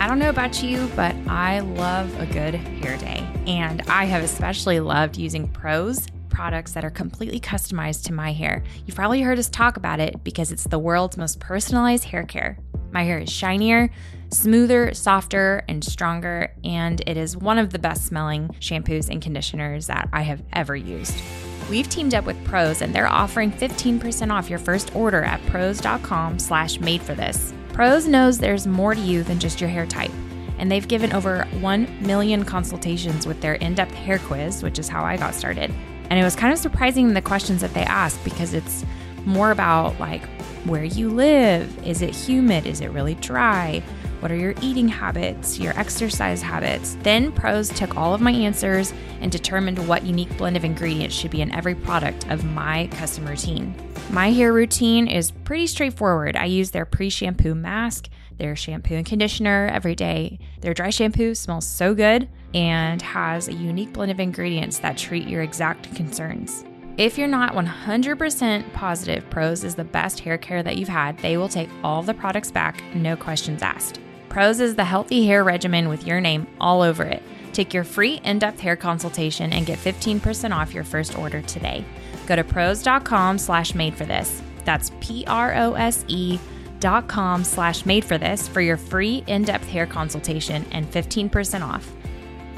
I 0.00 0.06
don't 0.06 0.18
know 0.18 0.30
about 0.30 0.62
you, 0.62 0.90
but 0.96 1.14
I 1.26 1.60
love 1.60 2.18
a 2.18 2.24
good 2.26 2.54
hair 2.54 2.96
day. 2.96 3.26
And 3.46 3.82
I 3.82 4.06
have 4.06 4.24
especially 4.24 4.80
loved 4.80 5.18
using 5.18 5.48
Prose 5.48 6.06
products 6.38 6.70
that 6.70 6.84
are 6.84 6.90
completely 6.90 7.40
customized 7.40 8.04
to 8.04 8.12
my 8.12 8.30
hair. 8.30 8.62
You've 8.86 8.94
probably 8.94 9.22
heard 9.22 9.40
us 9.40 9.48
talk 9.48 9.76
about 9.76 9.98
it 9.98 10.22
because 10.22 10.52
it's 10.52 10.62
the 10.62 10.78
world's 10.78 11.16
most 11.16 11.40
personalized 11.40 12.04
hair 12.04 12.22
care. 12.22 12.56
My 12.92 13.02
hair 13.02 13.18
is 13.18 13.28
shinier, 13.28 13.90
smoother, 14.30 14.94
softer, 14.94 15.64
and 15.68 15.82
stronger, 15.82 16.54
and 16.62 17.02
it 17.08 17.16
is 17.16 17.36
one 17.36 17.58
of 17.58 17.70
the 17.70 17.80
best 17.80 18.06
smelling 18.06 18.50
shampoos 18.60 19.08
and 19.08 19.20
conditioners 19.20 19.88
that 19.88 20.08
I 20.12 20.22
have 20.22 20.44
ever 20.52 20.76
used. 20.76 21.20
We've 21.68 21.88
teamed 21.88 22.14
up 22.14 22.24
with 22.24 22.42
Prose 22.44 22.82
and 22.82 22.94
they're 22.94 23.12
offering 23.12 23.50
15% 23.50 24.32
off 24.32 24.48
your 24.48 24.60
first 24.60 24.94
order 24.94 25.24
at 25.24 25.44
prose.com 25.46 26.38
slash 26.38 26.78
made 26.78 27.02
for 27.02 27.16
this. 27.16 27.52
Prose 27.72 28.06
knows 28.06 28.38
there's 28.38 28.64
more 28.64 28.94
to 28.94 29.00
you 29.00 29.24
than 29.24 29.40
just 29.40 29.60
your 29.60 29.70
hair 29.70 29.86
type 29.86 30.12
and 30.58 30.70
they've 30.70 30.88
given 30.88 31.12
over 31.12 31.44
1 31.60 32.02
million 32.06 32.44
consultations 32.44 33.26
with 33.26 33.40
their 33.40 33.54
in 33.54 33.74
depth 33.74 33.94
hair 33.94 34.18
quiz, 34.18 34.62
which 34.62 34.78
is 34.78 34.88
how 34.88 35.04
I 35.04 35.16
got 35.16 35.34
started. 35.34 35.72
And 36.10 36.18
it 36.18 36.24
was 36.24 36.36
kind 36.36 36.52
of 36.52 36.58
surprising 36.58 37.14
the 37.14 37.22
questions 37.22 37.60
that 37.60 37.74
they 37.74 37.84
asked 37.84 38.22
because 38.24 38.54
it's 38.54 38.84
more 39.24 39.50
about 39.50 39.98
like 40.00 40.24
where 40.64 40.84
you 40.84 41.10
live. 41.10 41.86
Is 41.86 42.02
it 42.02 42.14
humid? 42.14 42.66
Is 42.66 42.80
it 42.80 42.88
really 42.88 43.14
dry? 43.16 43.82
What 44.20 44.32
are 44.32 44.36
your 44.36 44.54
eating 44.60 44.88
habits, 44.88 45.60
your 45.60 45.78
exercise 45.78 46.42
habits? 46.42 46.96
Then 47.02 47.30
Prose 47.30 47.68
took 47.68 47.96
all 47.96 48.14
of 48.14 48.20
my 48.20 48.32
answers 48.32 48.92
and 49.20 49.30
determined 49.30 49.86
what 49.86 50.04
unique 50.04 50.36
blend 50.36 50.56
of 50.56 50.64
ingredients 50.64 51.14
should 51.14 51.30
be 51.30 51.40
in 51.40 51.54
every 51.54 51.76
product 51.76 52.28
of 52.28 52.44
my 52.44 52.88
custom 52.88 53.26
routine. 53.26 53.76
My 54.10 54.32
hair 54.32 54.52
routine 54.52 55.06
is 55.06 55.30
pretty 55.30 55.68
straightforward. 55.68 56.34
I 56.34 56.46
use 56.46 56.72
their 56.72 56.84
pre 56.84 57.10
shampoo 57.10 57.54
mask, 57.54 58.08
their 58.38 58.56
shampoo 58.56 58.96
and 58.96 59.06
conditioner 59.06 59.70
every 59.72 59.94
day. 59.94 60.40
Their 60.62 60.74
dry 60.74 60.90
shampoo 60.90 61.36
smells 61.36 61.66
so 61.66 61.94
good 61.94 62.28
and 62.54 63.02
has 63.02 63.48
a 63.48 63.52
unique 63.52 63.92
blend 63.92 64.10
of 64.10 64.20
ingredients 64.20 64.78
that 64.78 64.96
treat 64.96 65.28
your 65.28 65.42
exact 65.42 65.94
concerns. 65.94 66.64
If 66.96 67.16
you're 67.16 67.28
not 67.28 67.54
100% 67.54 68.72
positive 68.72 69.30
Prose 69.30 69.62
is 69.62 69.76
the 69.76 69.84
best 69.84 70.18
hair 70.20 70.36
care 70.36 70.62
that 70.64 70.76
you've 70.76 70.88
had, 70.88 71.16
they 71.18 71.36
will 71.36 71.48
take 71.48 71.68
all 71.84 72.02
the 72.02 72.14
products 72.14 72.50
back, 72.50 72.82
no 72.94 73.16
questions 73.16 73.62
asked. 73.62 74.00
Prose 74.28 74.60
is 74.60 74.74
the 74.74 74.84
healthy 74.84 75.24
hair 75.24 75.44
regimen 75.44 75.88
with 75.88 76.06
your 76.06 76.20
name 76.20 76.46
all 76.60 76.82
over 76.82 77.04
it. 77.04 77.22
Take 77.52 77.72
your 77.72 77.84
free 77.84 78.20
in 78.24 78.38
depth 78.38 78.60
hair 78.60 78.76
consultation 78.76 79.52
and 79.52 79.64
get 79.64 79.78
15% 79.78 80.54
off 80.54 80.74
your 80.74 80.84
first 80.84 81.16
order 81.16 81.40
today. 81.42 81.84
Go 82.26 82.36
to 82.36 82.44
prose.com 82.44 83.38
slash 83.38 83.74
made 83.74 83.94
for 83.94 84.04
this. 84.04 84.42
That's 84.64 84.92
P 85.00 85.24
R 85.26 85.54
O 85.54 85.74
S 85.74 86.04
E 86.08 86.38
dot 86.78 87.08
com 87.08 87.42
slash 87.42 87.86
made 87.86 88.04
for 88.04 88.18
this 88.18 88.46
for 88.46 88.60
your 88.60 88.76
free 88.76 89.24
in 89.26 89.42
depth 89.42 89.66
hair 89.66 89.86
consultation 89.86 90.66
and 90.72 90.90
15% 90.90 91.66
off. 91.66 91.90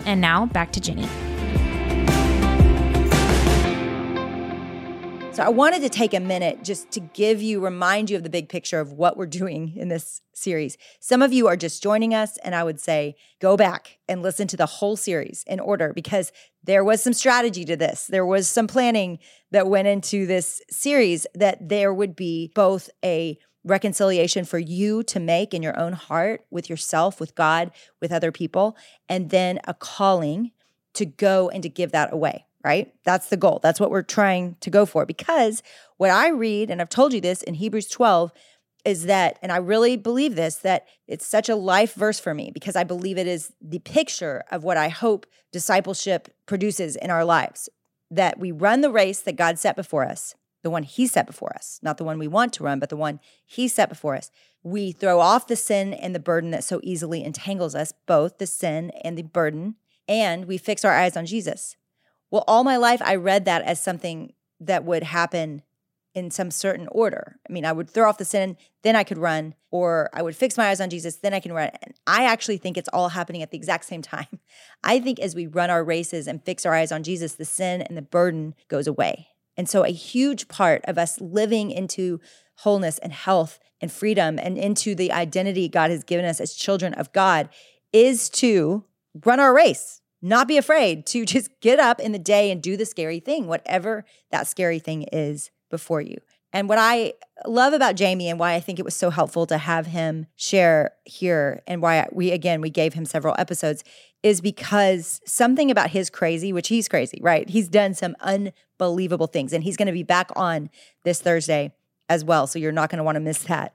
And 0.06 0.20
now 0.20 0.46
back 0.46 0.72
to 0.72 0.80
Jennie. 0.80 1.08
So 5.32 5.44
I 5.44 5.48
wanted 5.48 5.80
to 5.82 5.88
take 5.88 6.12
a 6.12 6.20
minute 6.20 6.64
just 6.64 6.90
to 6.90 7.00
give 7.00 7.40
you, 7.40 7.60
remind 7.60 8.10
you 8.10 8.16
of 8.16 8.24
the 8.24 8.28
big 8.28 8.48
picture 8.48 8.80
of 8.80 8.92
what 8.92 9.16
we're 9.16 9.26
doing 9.26 9.74
in 9.76 9.88
this 9.88 10.20
series. 10.34 10.76
Some 10.98 11.22
of 11.22 11.32
you 11.32 11.46
are 11.46 11.56
just 11.56 11.82
joining 11.82 12.14
us, 12.14 12.36
and 12.38 12.54
I 12.54 12.64
would 12.64 12.80
say 12.80 13.14
go 13.40 13.56
back 13.56 13.98
and 14.08 14.22
listen 14.22 14.48
to 14.48 14.56
the 14.56 14.66
whole 14.66 14.96
series 14.96 15.44
in 15.46 15.60
order 15.60 15.92
because 15.94 16.32
there 16.64 16.84
was 16.84 17.02
some 17.02 17.12
strategy 17.12 17.64
to 17.64 17.76
this. 17.76 18.06
There 18.06 18.26
was 18.26 18.48
some 18.48 18.66
planning 18.66 19.18
that 19.50 19.68
went 19.68 19.88
into 19.88 20.26
this 20.26 20.60
series 20.68 21.26
that 21.34 21.68
there 21.68 21.94
would 21.94 22.16
be 22.16 22.50
both 22.54 22.90
a 23.04 23.38
reconciliation 23.64 24.44
for 24.44 24.58
you 24.58 25.02
to 25.04 25.20
make 25.20 25.52
in 25.52 25.62
your 25.62 25.78
own 25.78 25.92
heart 25.92 26.44
with 26.50 26.70
yourself, 26.70 27.20
with 27.20 27.34
God, 27.34 27.70
with 28.00 28.12
other 28.12 28.32
people, 28.32 28.76
and 29.08 29.30
then 29.30 29.60
a 29.66 29.74
calling 29.74 30.52
to 30.94 31.06
go 31.06 31.48
and 31.48 31.62
to 31.62 31.68
give 31.68 31.92
that 31.92 32.12
away, 32.12 32.46
right? 32.64 32.92
That's 33.04 33.28
the 33.28 33.36
goal. 33.36 33.60
That's 33.62 33.78
what 33.78 33.90
we're 33.90 34.02
trying 34.02 34.56
to 34.60 34.70
go 34.70 34.86
for. 34.86 35.06
Because 35.06 35.62
what 35.98 36.10
I 36.10 36.28
read, 36.28 36.70
and 36.70 36.80
I've 36.80 36.88
told 36.88 37.12
you 37.12 37.20
this 37.20 37.42
in 37.42 37.54
Hebrews 37.54 37.88
12, 37.88 38.32
is 38.84 39.04
that, 39.04 39.38
and 39.42 39.52
I 39.52 39.58
really 39.58 39.96
believe 39.96 40.36
this, 40.36 40.56
that 40.56 40.86
it's 41.06 41.26
such 41.26 41.48
a 41.48 41.54
life 41.54 41.94
verse 41.94 42.18
for 42.18 42.34
me 42.34 42.50
because 42.52 42.76
I 42.76 42.84
believe 42.84 43.18
it 43.18 43.26
is 43.26 43.52
the 43.60 43.78
picture 43.80 44.42
of 44.50 44.64
what 44.64 44.76
I 44.76 44.88
hope 44.88 45.26
discipleship 45.52 46.28
produces 46.46 46.96
in 46.96 47.10
our 47.10 47.24
lives. 47.24 47.68
That 48.10 48.38
we 48.38 48.50
run 48.50 48.80
the 48.80 48.90
race 48.90 49.20
that 49.20 49.36
God 49.36 49.58
set 49.58 49.76
before 49.76 50.04
us, 50.04 50.34
the 50.62 50.70
one 50.70 50.82
He 50.82 51.06
set 51.06 51.26
before 51.26 51.54
us, 51.54 51.78
not 51.82 51.98
the 51.98 52.04
one 52.04 52.18
we 52.18 52.28
want 52.28 52.52
to 52.54 52.64
run, 52.64 52.78
but 52.78 52.88
the 52.88 52.96
one 52.96 53.20
He 53.44 53.68
set 53.68 53.88
before 53.88 54.16
us. 54.16 54.30
We 54.62 54.92
throw 54.92 55.20
off 55.20 55.46
the 55.46 55.56
sin 55.56 55.94
and 55.94 56.14
the 56.14 56.20
burden 56.20 56.50
that 56.50 56.64
so 56.64 56.80
easily 56.82 57.24
entangles 57.24 57.74
us, 57.74 57.92
both 58.06 58.38
the 58.38 58.46
sin 58.46 58.90
and 59.02 59.16
the 59.16 59.22
burden, 59.22 59.76
and 60.06 60.46
we 60.46 60.58
fix 60.58 60.84
our 60.84 60.94
eyes 60.94 61.16
on 61.16 61.26
Jesus. 61.26 61.76
Well, 62.30 62.44
all 62.46 62.64
my 62.64 62.76
life, 62.76 63.00
I 63.02 63.16
read 63.16 63.44
that 63.46 63.62
as 63.62 63.82
something 63.82 64.34
that 64.60 64.84
would 64.84 65.02
happen 65.02 65.62
in 66.14 66.30
some 66.30 66.50
certain 66.50 66.88
order. 66.90 67.38
I 67.48 67.52
mean, 67.52 67.64
I 67.64 67.72
would 67.72 67.88
throw 67.88 68.08
off 68.08 68.18
the 68.18 68.24
sin, 68.24 68.56
then 68.82 68.96
I 68.96 69.04
could 69.04 69.18
run, 69.18 69.54
or 69.70 70.10
I 70.12 70.22
would 70.22 70.34
fix 70.34 70.56
my 70.56 70.68
eyes 70.68 70.80
on 70.80 70.90
Jesus, 70.90 71.16
then 71.16 71.32
I 71.32 71.40
can 71.40 71.52
run. 71.52 71.70
And 71.82 71.94
I 72.06 72.24
actually 72.24 72.58
think 72.58 72.76
it's 72.76 72.88
all 72.88 73.10
happening 73.10 73.42
at 73.42 73.50
the 73.50 73.56
exact 73.56 73.84
same 73.84 74.02
time. 74.02 74.26
I 74.84 74.98
think 74.98 75.20
as 75.20 75.34
we 75.34 75.46
run 75.46 75.70
our 75.70 75.84
races 75.84 76.26
and 76.26 76.44
fix 76.44 76.66
our 76.66 76.74
eyes 76.74 76.90
on 76.90 77.02
Jesus, 77.02 77.34
the 77.34 77.44
sin 77.44 77.82
and 77.82 77.96
the 77.96 78.02
burden 78.02 78.54
goes 78.68 78.86
away. 78.86 79.28
And 79.56 79.68
so, 79.68 79.84
a 79.84 79.90
huge 79.90 80.48
part 80.48 80.82
of 80.84 80.98
us 80.98 81.20
living 81.20 81.70
into 81.70 82.20
wholeness 82.56 82.98
and 82.98 83.12
health 83.12 83.58
and 83.80 83.90
freedom 83.90 84.38
and 84.38 84.58
into 84.58 84.94
the 84.94 85.12
identity 85.12 85.68
God 85.68 85.90
has 85.90 86.04
given 86.04 86.24
us 86.24 86.40
as 86.40 86.54
children 86.54 86.94
of 86.94 87.12
God 87.12 87.48
is 87.92 88.28
to 88.30 88.84
run 89.24 89.40
our 89.40 89.54
race, 89.54 90.00
not 90.22 90.48
be 90.48 90.56
afraid 90.56 91.06
to 91.06 91.24
just 91.26 91.50
get 91.60 91.78
up 91.78 92.00
in 92.00 92.12
the 92.12 92.18
day 92.18 92.50
and 92.50 92.62
do 92.62 92.76
the 92.76 92.86
scary 92.86 93.20
thing, 93.20 93.46
whatever 93.46 94.04
that 94.30 94.46
scary 94.46 94.78
thing 94.78 95.04
is 95.12 95.50
before 95.70 96.00
you. 96.00 96.18
And 96.52 96.68
what 96.68 96.78
I 96.78 97.14
love 97.46 97.72
about 97.72 97.94
Jamie 97.94 98.28
and 98.28 98.38
why 98.38 98.54
I 98.54 98.60
think 98.60 98.78
it 98.78 98.84
was 98.84 98.96
so 98.96 99.10
helpful 99.10 99.46
to 99.46 99.58
have 99.58 99.86
him 99.86 100.26
share 100.34 100.92
here 101.04 101.62
and 101.66 101.80
why 101.80 102.08
we, 102.10 102.32
again, 102.32 102.60
we 102.60 102.70
gave 102.70 102.94
him 102.94 103.04
several 103.04 103.36
episodes 103.38 103.84
is 104.22 104.40
because 104.40 105.20
something 105.24 105.70
about 105.70 105.90
his 105.90 106.10
crazy, 106.10 106.52
which 106.52 106.68
he's 106.68 106.88
crazy, 106.88 107.20
right? 107.22 107.48
He's 107.48 107.68
done 107.68 107.94
some 107.94 108.16
unbelievable 108.80 109.26
things 109.26 109.52
and 109.52 109.64
he's 109.64 109.76
going 109.76 109.86
to 109.86 109.92
be 109.92 110.02
back 110.02 110.30
on 110.36 110.70
this 111.04 111.20
Thursday 111.20 111.72
as 112.08 112.24
well. 112.24 112.46
So 112.46 112.58
you're 112.58 112.72
not 112.72 112.90
going 112.90 112.98
to 112.98 113.04
want 113.04 113.16
to 113.16 113.20
miss 113.20 113.44
that. 113.44 113.74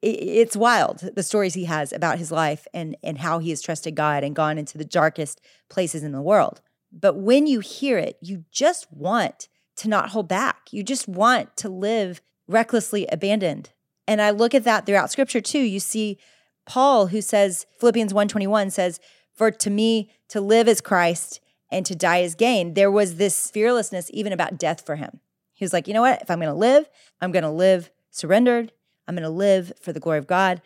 It's 0.00 0.56
wild 0.56 1.00
the 1.16 1.24
stories 1.24 1.54
he 1.54 1.64
has 1.64 1.92
about 1.92 2.18
his 2.18 2.30
life 2.30 2.68
and, 2.72 2.96
and 3.02 3.18
how 3.18 3.40
he 3.40 3.50
has 3.50 3.60
trusted 3.60 3.96
God 3.96 4.22
and 4.22 4.36
gone 4.36 4.56
into 4.56 4.78
the 4.78 4.84
darkest 4.84 5.40
places 5.68 6.04
in 6.04 6.12
the 6.12 6.22
world. 6.22 6.60
But 6.92 7.16
when 7.16 7.46
you 7.46 7.60
hear 7.60 7.98
it, 7.98 8.16
you 8.20 8.44
just 8.52 8.86
want 8.92 9.48
to 9.76 9.88
not 9.88 10.10
hold 10.10 10.28
back. 10.28 10.68
You 10.70 10.84
just 10.84 11.08
want 11.08 11.56
to 11.56 11.68
live 11.68 12.20
recklessly 12.46 13.06
abandoned. 13.10 13.70
And 14.06 14.22
I 14.22 14.30
look 14.30 14.54
at 14.54 14.64
that 14.64 14.86
throughout 14.86 15.10
scripture 15.10 15.40
too. 15.40 15.58
You 15.58 15.80
see 15.80 16.18
Paul 16.66 17.08
who 17.08 17.20
says 17.20 17.66
Philippians 17.80 18.14
121 18.14 18.70
says, 18.70 19.00
"For 19.34 19.50
to 19.50 19.70
me 19.70 20.10
to 20.28 20.40
live 20.40 20.68
is 20.68 20.80
Christ 20.80 21.40
and 21.72 21.84
to 21.86 21.96
die 21.96 22.18
is 22.18 22.34
gain." 22.34 22.74
There 22.74 22.90
was 22.90 23.16
this 23.16 23.50
fearlessness 23.50 24.10
even 24.12 24.32
about 24.32 24.58
death 24.58 24.84
for 24.86 24.96
him. 24.96 25.20
He 25.52 25.64
was 25.64 25.72
like, 25.72 25.88
"You 25.88 25.94
know 25.94 26.02
what? 26.02 26.22
If 26.22 26.30
I'm 26.30 26.38
going 26.38 26.52
to 26.52 26.58
live, 26.58 26.88
I'm 27.20 27.32
going 27.32 27.42
to 27.42 27.50
live 27.50 27.90
surrendered. 28.10 28.72
I'm 29.08 29.16
going 29.16 29.24
to 29.24 29.30
live 29.30 29.72
for 29.80 29.92
the 29.92 30.00
glory 30.00 30.18
of 30.18 30.26
God, 30.26 30.62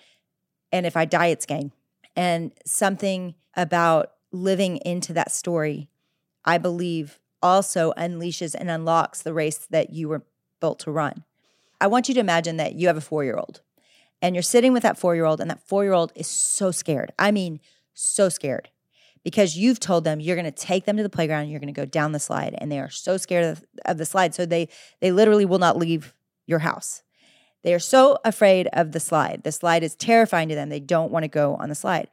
and 0.71 0.85
if 0.85 0.97
I 0.97 1.05
die 1.05 1.29
it's 1.29 1.47
gain." 1.47 1.73
And 2.15 2.53
something 2.65 3.35
about 3.55 4.13
living 4.33 4.79
into 4.79 5.13
that 5.15 5.33
story, 5.33 5.89
I 6.45 6.59
believe 6.59 7.21
also 7.43 7.93
unleashes 7.97 8.55
and 8.55 8.71
unlocks 8.71 9.23
the 9.23 9.33
race 9.33 9.59
that 9.71 9.91
you 9.91 10.09
were 10.09 10.25
built 10.61 10.79
to 10.81 10.91
run. 10.91 11.25
I 11.81 11.87
want 11.87 12.09
you 12.09 12.15
to 12.15 12.21
imagine 12.21 12.57
that 12.57 12.75
you 12.75 12.87
have 12.89 12.97
a 12.97 13.03
four 13.03 13.23
year 13.25 13.37
old 13.37 13.61
and 14.23 14.35
you're 14.35 14.43
sitting 14.43 14.73
with 14.73 14.83
that 14.83 14.99
four 14.99 15.15
year 15.15 15.25
old, 15.25 15.41
and 15.41 15.51
that 15.51 15.67
four 15.67 15.85
year 15.85 15.93
old 15.93 16.13
is 16.15 16.27
so 16.27 16.71
scared. 16.71 17.13
I 17.19 17.31
mean, 17.31 17.61
so 17.95 18.29
scared 18.29 18.71
because 19.27 19.59
you've 19.59 19.81
told 19.81 20.05
them 20.05 20.21
you're 20.21 20.37
going 20.37 20.45
to 20.45 20.53
take 20.53 20.85
them 20.85 20.97
to 20.97 21.03
the 21.03 21.09
playground, 21.09 21.49
you're 21.49 21.59
going 21.59 21.67
to 21.67 21.73
go 21.73 21.85
down 21.85 22.13
the 22.13 22.21
slide, 22.21 22.55
and 22.59 22.71
they 22.71 22.79
are 22.79 22.89
so 22.89 23.17
scared 23.17 23.59
of, 23.85 23.99
the 23.99 24.07
slide. 24.07 24.37
So 24.37 24.47
they, 24.47 24.69
they 25.01 25.11
literally 25.11 25.45
will 25.45 25.59
not 25.59 25.77
leave 25.77 26.15
your 26.47 26.61
house. 26.61 27.03
They 27.65 27.75
are 27.75 27.81
so 27.81 28.19
afraid 28.25 28.69
of 28.73 28.93
the 28.93 29.01
slide. 29.01 29.43
The 29.43 29.51
slide 29.51 29.83
is 29.83 29.97
terrifying 29.97 30.49
to 30.51 30.55
them. 30.55 30.69
They 30.69 30.79
don't 30.79 31.11
want 31.11 31.25
to 31.25 31.29
go 31.29 31.57
on 31.57 31.69
the 31.69 31.75
slide. 31.75 32.09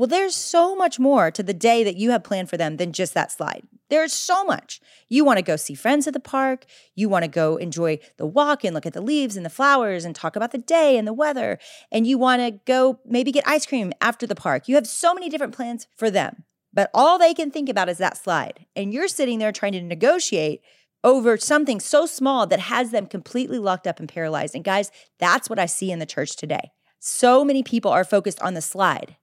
Well, 0.00 0.06
there's 0.06 0.34
so 0.34 0.74
much 0.74 0.98
more 0.98 1.30
to 1.30 1.42
the 1.42 1.52
day 1.52 1.84
that 1.84 1.96
you 1.96 2.12
have 2.12 2.24
planned 2.24 2.48
for 2.48 2.56
them 2.56 2.78
than 2.78 2.94
just 2.94 3.12
that 3.12 3.30
slide. 3.30 3.64
There's 3.90 4.14
so 4.14 4.44
much. 4.44 4.80
You 5.10 5.26
want 5.26 5.36
to 5.36 5.42
go 5.42 5.56
see 5.56 5.74
friends 5.74 6.06
at 6.06 6.14
the 6.14 6.20
park. 6.20 6.64
You 6.94 7.10
want 7.10 7.24
to 7.24 7.30
go 7.30 7.58
enjoy 7.58 7.98
the 8.16 8.24
walk 8.24 8.64
and 8.64 8.72
look 8.72 8.86
at 8.86 8.94
the 8.94 9.02
leaves 9.02 9.36
and 9.36 9.44
the 9.44 9.50
flowers 9.50 10.06
and 10.06 10.16
talk 10.16 10.36
about 10.36 10.52
the 10.52 10.56
day 10.56 10.96
and 10.96 11.06
the 11.06 11.12
weather. 11.12 11.58
And 11.92 12.06
you 12.06 12.16
want 12.16 12.40
to 12.40 12.52
go 12.64 12.98
maybe 13.04 13.30
get 13.30 13.46
ice 13.46 13.66
cream 13.66 13.92
after 14.00 14.26
the 14.26 14.34
park. 14.34 14.68
You 14.68 14.76
have 14.76 14.86
so 14.86 15.12
many 15.12 15.28
different 15.28 15.54
plans 15.54 15.86
for 15.98 16.10
them, 16.10 16.44
but 16.72 16.90
all 16.94 17.18
they 17.18 17.34
can 17.34 17.50
think 17.50 17.68
about 17.68 17.90
is 17.90 17.98
that 17.98 18.16
slide. 18.16 18.64
And 18.74 18.94
you're 18.94 19.06
sitting 19.06 19.38
there 19.38 19.52
trying 19.52 19.72
to 19.72 19.82
negotiate 19.82 20.62
over 21.04 21.36
something 21.36 21.78
so 21.78 22.06
small 22.06 22.46
that 22.46 22.60
has 22.60 22.90
them 22.90 23.04
completely 23.04 23.58
locked 23.58 23.86
up 23.86 24.00
and 24.00 24.08
paralyzed. 24.08 24.54
And 24.54 24.64
guys, 24.64 24.90
that's 25.18 25.50
what 25.50 25.58
I 25.58 25.66
see 25.66 25.90
in 25.90 25.98
the 25.98 26.06
church 26.06 26.36
today. 26.36 26.70
So 27.00 27.44
many 27.44 27.62
people 27.62 27.90
are 27.90 28.04
focused 28.04 28.40
on 28.40 28.54
the 28.54 28.62
slide 28.62 29.16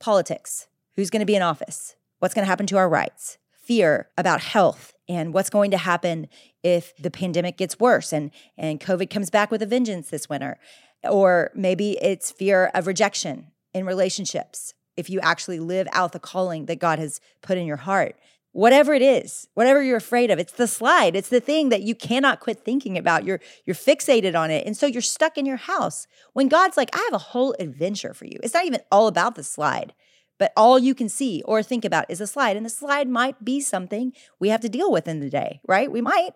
politics, 0.00 0.68
who's 0.96 1.10
going 1.10 1.20
to 1.20 1.26
be 1.26 1.36
in 1.36 1.42
office, 1.42 1.96
what's 2.18 2.34
going 2.34 2.44
to 2.44 2.48
happen 2.48 2.66
to 2.66 2.76
our 2.76 2.88
rights, 2.88 3.38
fear 3.50 4.08
about 4.16 4.40
health 4.40 4.94
and 5.08 5.32
what's 5.32 5.50
going 5.50 5.70
to 5.70 5.78
happen 5.78 6.28
if 6.62 6.96
the 6.96 7.10
pandemic 7.10 7.56
gets 7.56 7.78
worse 7.78 8.12
and, 8.12 8.30
and 8.56 8.80
COVID 8.80 9.10
comes 9.10 9.30
back 9.30 9.50
with 9.50 9.62
a 9.62 9.66
vengeance 9.66 10.10
this 10.10 10.28
winter. 10.28 10.58
Or 11.04 11.50
maybe 11.54 11.98
it's 12.02 12.30
fear 12.30 12.70
of 12.74 12.86
rejection 12.86 13.48
in 13.72 13.86
relationships 13.86 14.74
if 14.96 15.08
you 15.08 15.20
actually 15.20 15.60
live 15.60 15.86
out 15.92 16.12
the 16.12 16.18
calling 16.18 16.66
that 16.66 16.80
God 16.80 16.98
has 16.98 17.20
put 17.40 17.56
in 17.56 17.66
your 17.66 17.76
heart. 17.76 18.16
Whatever 18.52 18.94
it 18.94 19.02
is, 19.02 19.46
whatever 19.54 19.82
you're 19.82 19.98
afraid 19.98 20.30
of, 20.30 20.38
it's 20.38 20.52
the 20.52 20.66
slide. 20.66 21.14
It's 21.14 21.28
the 21.28 21.40
thing 21.40 21.68
that 21.68 21.82
you 21.82 21.94
cannot 21.94 22.40
quit 22.40 22.64
thinking 22.64 22.96
about. 22.96 23.24
You're 23.24 23.40
you're 23.64 23.74
fixated 23.74 24.38
on 24.38 24.50
it. 24.50 24.66
And 24.66 24.76
so 24.76 24.86
you're 24.86 25.02
stuck 25.02 25.36
in 25.36 25.46
your 25.46 25.56
house. 25.56 26.06
When 26.32 26.48
God's 26.48 26.76
like, 26.76 26.90
I 26.94 27.06
have 27.10 27.14
a 27.14 27.18
whole 27.18 27.54
adventure 27.60 28.14
for 28.14 28.24
you. 28.24 28.38
It's 28.42 28.54
not 28.54 28.64
even 28.64 28.80
all 28.90 29.06
about 29.06 29.34
the 29.34 29.44
slide. 29.44 29.92
But 30.38 30.52
all 30.56 30.78
you 30.78 30.94
can 30.94 31.08
see 31.08 31.42
or 31.44 31.62
think 31.62 31.84
about 31.84 32.06
is 32.08 32.20
a 32.20 32.26
slide. 32.26 32.56
And 32.56 32.64
the 32.64 32.70
slide 32.70 33.08
might 33.08 33.44
be 33.44 33.60
something 33.60 34.12
we 34.38 34.48
have 34.48 34.60
to 34.60 34.68
deal 34.68 34.90
with 34.90 35.08
in 35.08 35.20
the 35.20 35.28
day, 35.28 35.60
right? 35.66 35.90
We 35.90 36.00
might, 36.00 36.30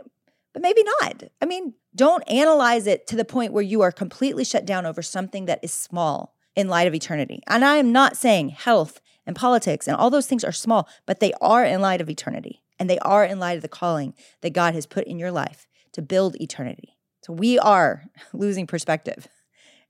but 0.53 0.61
maybe 0.61 0.83
not. 1.01 1.25
I 1.41 1.47
mean, 1.47 1.75
don't 1.95 2.29
analyze 2.29 2.87
it 2.87 3.07
to 3.09 3.17
the 3.17 3.25
point 3.25 3.53
where 3.53 3.63
you 3.63 3.81
are 3.81 3.93
completely 3.93 4.45
shut 4.45 4.67
down 4.67 4.87
over 4.87 5.03
something 5.03 5.47
that 5.47 5.61
is 5.63 5.73
small 5.73 6.35
in 6.57 6.69
light 6.69 6.89
of 6.89 6.95
eternity. 6.95 7.43
And 7.47 7.65
I 7.65 7.77
am 7.77 7.93
not 7.93 8.17
saying 8.17 8.51
health 8.51 9.01
and 9.27 9.37
politics 9.37 9.87
and 9.87 9.97
all 9.97 10.11
those 10.11 10.27
things 10.27 10.45
are 10.45 10.53
small, 10.53 10.89
but 11.07 11.21
they 11.21 11.33
are 11.41 11.65
in 11.65 11.81
light 11.81 12.01
of 12.01 12.11
eternity. 12.11 12.63
And 12.79 12.91
they 12.91 12.99
are 13.01 13.25
in 13.25 13.39
light 13.39 13.57
of 13.57 13.63
the 13.63 13.69
calling 13.69 14.15
that 14.41 14.55
God 14.55 14.75
has 14.75 14.87
put 14.87 15.05
in 15.05 15.19
your 15.19 15.31
life 15.31 15.69
to 15.93 16.03
build 16.03 16.41
eternity. 16.41 16.97
So 17.21 17.33
we 17.33 17.59
are 17.59 18.05
losing 18.33 18.67
perspective 18.67 19.29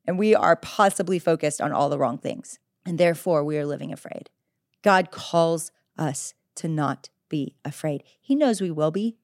and 0.07 0.19
we 0.19 0.35
are 0.35 0.57
possibly 0.57 1.19
focused 1.19 1.61
on 1.61 1.73
all 1.73 1.89
the 1.89 1.99
wrong 1.99 2.19
things 2.19 2.59
and 2.85 2.99
therefore 2.99 3.45
we 3.45 3.57
are 3.57 3.67
living 3.67 3.93
afraid. 3.93 4.31
God 4.83 5.11
calls 5.11 5.71
us 5.97 6.35
to 6.57 6.69
not 6.69 7.09
be 7.29 7.57
afraid. 7.65 8.03
He 8.21 8.35
knows 8.35 8.61
we 8.61 8.71
will 8.71 8.91
be, 8.91 9.17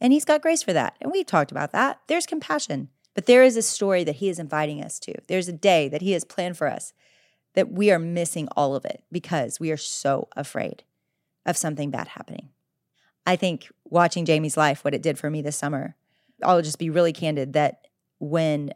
and 0.00 0.12
He's 0.12 0.24
got 0.24 0.42
grace 0.42 0.62
for 0.62 0.72
that. 0.72 0.96
And 1.00 1.12
we've 1.12 1.26
talked 1.26 1.50
about 1.50 1.72
that. 1.72 2.00
There's 2.06 2.26
compassion, 2.26 2.88
but 3.14 3.26
there 3.26 3.42
is 3.42 3.56
a 3.56 3.62
story 3.62 4.04
that 4.04 4.16
He 4.16 4.28
is 4.28 4.38
inviting 4.38 4.82
us 4.82 4.98
to. 5.00 5.14
There's 5.28 5.48
a 5.48 5.52
day 5.52 5.88
that 5.88 6.02
He 6.02 6.12
has 6.12 6.24
planned 6.24 6.56
for 6.56 6.66
us 6.66 6.92
that 7.56 7.72
we 7.72 7.90
are 7.90 7.98
missing 7.98 8.48
all 8.56 8.76
of 8.76 8.84
it 8.84 9.02
because 9.10 9.58
we 9.58 9.72
are 9.72 9.76
so 9.76 10.28
afraid 10.36 10.84
of 11.44 11.56
something 11.56 11.90
bad 11.90 12.08
happening. 12.08 12.50
I 13.26 13.34
think 13.34 13.66
watching 13.84 14.24
Jamie's 14.24 14.56
life, 14.56 14.84
what 14.84 14.94
it 14.94 15.02
did 15.02 15.18
for 15.18 15.28
me 15.30 15.42
this 15.42 15.56
summer, 15.56 15.96
I'll 16.44 16.62
just 16.62 16.78
be 16.78 16.90
really 16.90 17.12
candid 17.12 17.54
that 17.54 17.88
when 18.20 18.72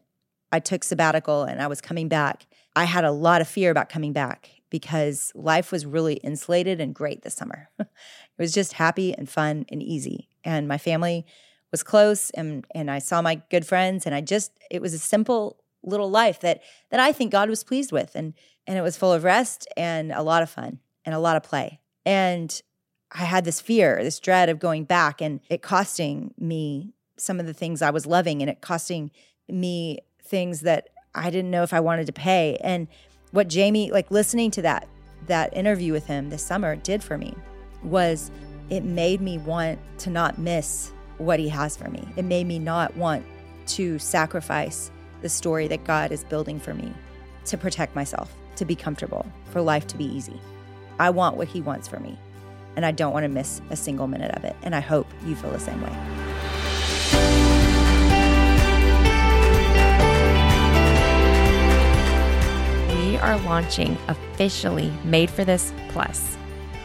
I 0.50 0.58
took 0.58 0.82
sabbatical 0.82 1.44
and 1.44 1.62
I 1.62 1.68
was 1.68 1.80
coming 1.80 2.08
back, 2.08 2.46
I 2.74 2.84
had 2.84 3.04
a 3.04 3.12
lot 3.12 3.40
of 3.40 3.48
fear 3.48 3.70
about 3.70 3.88
coming 3.88 4.12
back 4.12 4.50
because 4.70 5.30
life 5.34 5.70
was 5.70 5.84
really 5.84 6.14
insulated 6.14 6.80
and 6.80 6.94
great 6.94 7.22
this 7.22 7.34
summer. 7.34 7.68
it 7.78 7.86
was 8.38 8.52
just 8.52 8.74
happy 8.74 9.12
and 9.14 9.28
fun 9.28 9.66
and 9.70 9.82
easy. 9.82 10.28
And 10.42 10.66
my 10.66 10.78
family 10.78 11.26
was 11.70 11.82
close 11.82 12.30
and 12.30 12.66
and 12.74 12.90
I 12.90 12.98
saw 12.98 13.22
my 13.22 13.42
good 13.50 13.66
friends 13.66 14.06
and 14.06 14.14
I 14.14 14.20
just 14.20 14.52
it 14.70 14.82
was 14.82 14.94
a 14.94 14.98
simple 14.98 15.58
little 15.82 16.10
life 16.10 16.40
that 16.40 16.62
that 16.90 17.00
I 17.00 17.12
think 17.12 17.32
God 17.32 17.48
was 17.48 17.64
pleased 17.64 17.92
with 17.92 18.14
and 18.14 18.34
and 18.66 18.78
it 18.78 18.82
was 18.82 18.96
full 18.96 19.12
of 19.12 19.24
rest 19.24 19.66
and 19.76 20.12
a 20.12 20.22
lot 20.22 20.42
of 20.42 20.50
fun 20.50 20.78
and 21.04 21.14
a 21.14 21.18
lot 21.18 21.36
of 21.36 21.42
play. 21.42 21.80
And 22.04 22.60
I 23.12 23.24
had 23.24 23.44
this 23.44 23.60
fear, 23.60 23.98
this 24.02 24.20
dread 24.20 24.48
of 24.48 24.58
going 24.58 24.84
back 24.84 25.20
and 25.20 25.40
it 25.48 25.62
costing 25.62 26.34
me 26.38 26.94
some 27.16 27.40
of 27.40 27.46
the 27.46 27.54
things 27.54 27.82
I 27.82 27.90
was 27.90 28.06
loving 28.06 28.40
and 28.40 28.50
it 28.50 28.60
costing 28.60 29.10
me 29.48 29.98
things 30.22 30.60
that 30.60 30.90
I 31.14 31.30
didn't 31.30 31.50
know 31.50 31.62
if 31.62 31.74
I 31.74 31.80
wanted 31.80 32.06
to 32.06 32.12
pay. 32.12 32.56
And 32.62 32.86
what 33.32 33.48
Jamie, 33.48 33.90
like 33.90 34.10
listening 34.10 34.50
to 34.52 34.62
that 34.62 34.88
that 35.26 35.54
interview 35.56 35.92
with 35.92 36.06
him 36.06 36.30
this 36.30 36.42
summer 36.42 36.76
did 36.76 37.02
for 37.02 37.18
me 37.18 37.34
was 37.82 38.30
it 38.70 38.84
made 38.84 39.20
me 39.20 39.38
want 39.38 39.78
to 39.98 40.10
not 40.10 40.38
miss 40.38 40.92
what 41.18 41.38
he 41.38 41.48
has 41.48 41.76
for 41.76 41.88
me. 41.90 42.06
It 42.16 42.24
made 42.24 42.46
me 42.46 42.58
not 42.58 42.96
want 42.96 43.24
to 43.66 43.98
sacrifice 43.98 44.90
the 45.22 45.28
story 45.28 45.68
that 45.68 45.84
God 45.84 46.12
is 46.12 46.24
building 46.24 46.58
for 46.58 46.74
me 46.74 46.92
to 47.46 47.58
protect 47.58 47.94
myself, 47.94 48.34
to 48.56 48.64
be 48.64 48.76
comfortable, 48.76 49.26
for 49.46 49.60
life 49.60 49.86
to 49.88 49.96
be 49.96 50.04
easy. 50.04 50.40
I 50.98 51.10
want 51.10 51.36
what 51.36 51.48
he 51.48 51.60
wants 51.60 51.88
for 51.88 51.98
me, 52.00 52.18
and 52.76 52.84
I 52.84 52.92
don't 52.92 53.12
want 53.12 53.24
to 53.24 53.28
miss 53.28 53.60
a 53.70 53.76
single 53.76 54.06
minute 54.06 54.30
of 54.32 54.44
it. 54.44 54.56
And 54.62 54.74
I 54.74 54.80
hope 54.80 55.06
you 55.24 55.34
feel 55.34 55.50
the 55.50 55.58
same 55.58 55.80
way. 55.82 55.96
We 62.94 63.16
are 63.18 63.38
launching 63.40 63.96
officially 64.08 64.92
Made 65.04 65.30
for 65.30 65.44
This 65.44 65.72
Plus. 65.88 66.36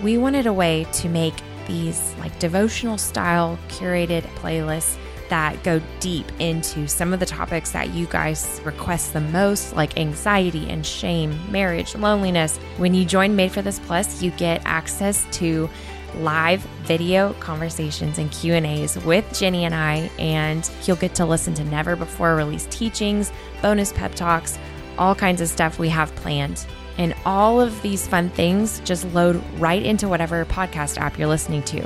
We 0.01 0.17
wanted 0.17 0.47
a 0.47 0.53
way 0.53 0.85
to 0.93 1.09
make 1.09 1.35
these 1.67 2.13
like 2.19 2.37
devotional 2.39 2.97
style 2.97 3.57
curated 3.69 4.23
playlists 4.35 4.97
that 5.29 5.63
go 5.63 5.81
deep 5.99 6.25
into 6.39 6.87
some 6.87 7.13
of 7.13 7.19
the 7.19 7.25
topics 7.25 7.71
that 7.71 7.93
you 7.93 8.05
guys 8.07 8.61
request 8.63 9.13
the 9.13 9.21
most 9.21 9.75
like 9.75 9.97
anxiety 9.97 10.69
and 10.69 10.85
shame, 10.85 11.39
marriage, 11.51 11.95
loneliness. 11.95 12.57
When 12.77 12.93
you 12.93 13.05
join 13.05 13.35
Made 13.35 13.51
for 13.51 13.61
This 13.61 13.79
Plus, 13.79 14.21
you 14.21 14.31
get 14.31 14.61
access 14.65 15.25
to 15.37 15.69
live 16.17 16.61
video 16.83 17.33
conversations 17.33 18.17
and 18.17 18.31
Q&As 18.31 18.97
with 19.03 19.25
Jennie 19.37 19.65
and 19.65 19.75
I 19.75 20.09
and 20.17 20.69
you'll 20.83 20.95
get 20.97 21.15
to 21.15 21.25
listen 21.25 21.53
to 21.55 21.63
never 21.65 21.95
before 21.95 22.35
released 22.35 22.71
teachings, 22.71 23.31
bonus 23.61 23.91
pep 23.91 24.15
talks, 24.15 24.57
all 24.97 25.15
kinds 25.15 25.41
of 25.41 25.47
stuff 25.47 25.79
we 25.79 25.89
have 25.89 26.13
planned. 26.15 26.65
And 26.97 27.13
all 27.25 27.59
of 27.59 27.81
these 27.81 28.07
fun 28.07 28.29
things 28.29 28.79
just 28.85 29.05
load 29.13 29.43
right 29.59 29.83
into 29.83 30.07
whatever 30.07 30.45
podcast 30.45 30.97
app 30.97 31.19
you're 31.19 31.27
listening 31.27 31.63
to. 31.63 31.85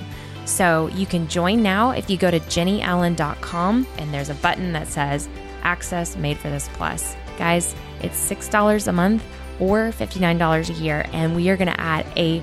So 0.50 0.88
you 0.96 1.06
can 1.06 1.28
join 1.28 1.62
now 1.62 1.92
if 1.92 2.10
you 2.10 2.18
go 2.18 2.32
to 2.32 2.40
jennieallen.com 2.40 3.88
and 4.00 4.14
there's 4.14 4.30
a 4.30 4.34
button 4.34 4.74
that 4.74 4.88
says 4.88 5.30
Access 5.62 6.18
Made 6.18 6.40
for 6.40 6.50
This 6.50 6.68
Plus. 6.74 7.16
Guys, 7.38 7.76
it's 8.02 8.18
$6 8.30 8.88
a 8.88 8.92
month 8.92 9.24
or 9.60 9.92
$59 9.92 10.70
a 10.70 10.74
year, 10.74 11.06
and 11.14 11.36
we 11.36 11.50
are 11.50 11.56
going 11.56 11.70
to 11.70 11.80
add 11.80 12.04
a 12.18 12.42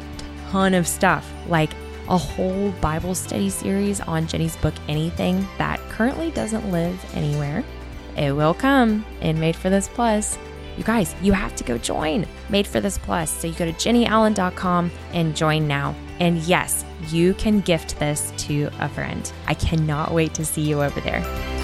ton 0.50 0.72
of 0.72 0.86
stuff 0.86 1.28
like 1.48 1.70
a 2.08 2.16
whole 2.16 2.70
Bible 2.80 3.14
study 3.14 3.50
series 3.50 4.00
on 4.00 4.28
Jennie's 4.28 4.56
book, 4.56 4.74
Anything, 4.86 5.44
that 5.58 5.80
currently 5.88 6.30
doesn't 6.30 6.70
live 6.70 7.04
anywhere. 7.16 7.64
It 8.16 8.30
will 8.30 8.54
come 8.54 9.04
in 9.20 9.40
Made 9.40 9.56
for 9.56 9.68
This 9.68 9.88
Plus. 9.88 10.38
You 10.78 10.84
guys, 10.84 11.12
you 11.22 11.32
have 11.32 11.56
to 11.56 11.64
go 11.64 11.76
join 11.76 12.24
Made 12.50 12.68
for 12.68 12.80
This 12.80 12.98
Plus. 12.98 13.30
So 13.30 13.48
you 13.48 13.54
go 13.54 13.64
to 13.64 13.72
jennieallen.com 13.72 14.92
and 15.12 15.34
join 15.34 15.66
now. 15.66 15.96
And 16.18 16.38
yes, 16.38 16.84
you 17.08 17.34
can 17.34 17.60
gift 17.60 17.98
this 17.98 18.32
to 18.38 18.70
a 18.78 18.88
friend. 18.88 19.30
I 19.46 19.54
cannot 19.54 20.12
wait 20.12 20.34
to 20.34 20.44
see 20.44 20.62
you 20.62 20.82
over 20.82 21.00
there. 21.00 21.55